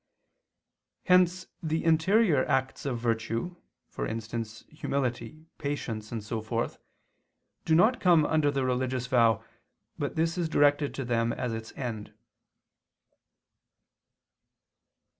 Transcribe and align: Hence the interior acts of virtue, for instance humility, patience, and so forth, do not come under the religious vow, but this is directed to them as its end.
Hence 1.03 1.45
the 1.61 1.83
interior 1.85 2.43
acts 2.45 2.87
of 2.87 2.97
virtue, 2.97 3.57
for 3.87 4.07
instance 4.07 4.63
humility, 4.69 5.45
patience, 5.59 6.11
and 6.11 6.23
so 6.23 6.41
forth, 6.41 6.79
do 7.65 7.75
not 7.75 7.99
come 8.01 8.25
under 8.25 8.49
the 8.49 8.65
religious 8.65 9.05
vow, 9.05 9.43
but 9.99 10.15
this 10.15 10.39
is 10.39 10.49
directed 10.49 10.95
to 10.95 11.05
them 11.05 11.31
as 11.31 11.53
its 11.53 11.71
end. 11.73 12.15